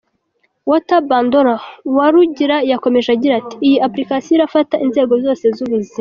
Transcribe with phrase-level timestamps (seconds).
[0.69, 1.55] Walter Bandora
[1.89, 5.99] Uwarugira yakomeje agira ati: "Iyi Application irafata inzego zose z’ubuzima.